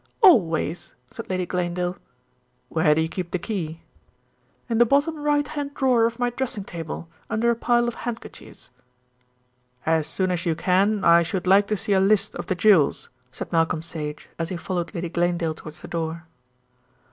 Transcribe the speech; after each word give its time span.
"Always," 0.23 0.95
said 1.11 1.29
Lady 1.29 1.45
Glanedale. 1.45 1.95
"Where 2.69 2.95
do 2.95 3.01
you 3.01 3.07
keep 3.07 3.29
the 3.29 3.37
key?" 3.37 3.81
"In 4.67 4.79
the 4.79 4.83
bottom 4.87 5.15
right 5.19 5.47
hand 5.47 5.75
drawer 5.75 6.05
of 6.05 6.17
my 6.17 6.31
dressing 6.31 6.63
table, 6.63 7.07
under 7.29 7.51
a 7.51 7.55
pile 7.55 7.87
of 7.87 7.93
handkerchiefs." 7.93 8.71
"As 9.85 10.07
soon 10.07 10.31
as 10.31 10.43
you 10.43 10.55
can 10.55 11.03
I 11.05 11.21
should 11.21 11.45
like 11.45 11.67
to 11.67 11.77
see 11.77 11.93
a 11.93 11.99
list 11.99 12.33
of 12.33 12.47
the 12.47 12.55
jewels," 12.55 13.09
said 13.31 13.51
Malcolm 13.51 13.83
Sage, 13.83 14.27
as 14.39 14.49
he 14.49 14.57
followed 14.57 14.91
Lady 14.95 15.07
Glanedale 15.11 15.53
towards 15.53 15.81
the 15.83 15.87
door. 15.87 16.25